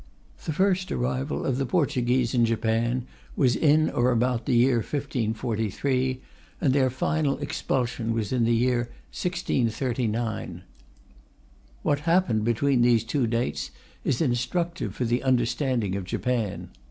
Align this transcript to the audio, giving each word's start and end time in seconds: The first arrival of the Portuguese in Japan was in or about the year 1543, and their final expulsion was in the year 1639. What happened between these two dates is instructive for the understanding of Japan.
The 0.45 0.51
first 0.51 0.91
arrival 0.91 1.45
of 1.45 1.59
the 1.59 1.65
Portuguese 1.67 2.33
in 2.33 2.43
Japan 2.43 3.05
was 3.35 3.55
in 3.55 3.87
or 3.91 4.09
about 4.11 4.47
the 4.47 4.55
year 4.55 4.77
1543, 4.77 6.21
and 6.59 6.73
their 6.73 6.89
final 6.89 7.37
expulsion 7.37 8.11
was 8.11 8.33
in 8.33 8.43
the 8.43 8.55
year 8.55 8.89
1639. 9.13 10.63
What 11.83 11.99
happened 11.99 12.43
between 12.43 12.81
these 12.81 13.03
two 13.03 13.27
dates 13.27 13.69
is 14.03 14.21
instructive 14.21 14.95
for 14.95 15.05
the 15.05 15.21
understanding 15.21 15.95
of 15.95 16.05
Japan. 16.05 16.71